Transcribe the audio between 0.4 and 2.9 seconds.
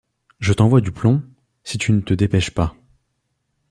t’envoie du plomb, si tu ne te dépêches pas...